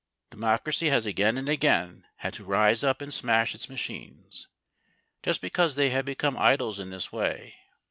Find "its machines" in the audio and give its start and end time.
3.53-4.47